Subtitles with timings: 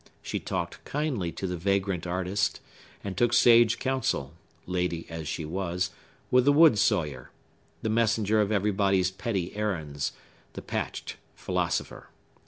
[0.23, 2.59] She talked kindly to the vagrant artist,
[3.03, 7.29] and took sage counsel—lady as she was—with the wood sawyer,
[7.83, 10.13] the messenger of everybody's petty errands,
[10.53, 12.09] the patched philosopher.